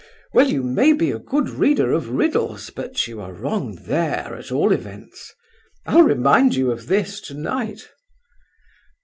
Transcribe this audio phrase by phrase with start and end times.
[0.01, 0.07] "H'm!
[0.33, 4.51] Well, you may be a good reader of riddles but you are wrong there, at
[4.51, 5.35] all events.
[5.85, 7.87] I'll remind you of this, tonight."